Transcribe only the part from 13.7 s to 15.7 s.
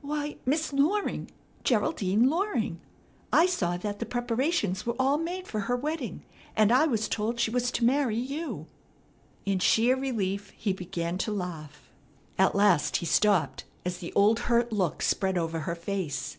as the old hurt look spread over